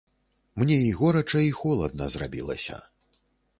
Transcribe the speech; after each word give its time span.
Мне 0.59 0.77
і 0.83 0.87
горача, 1.01 1.43
і 1.49 1.53
холадна 1.59 2.09
зрабілася. 2.17 2.83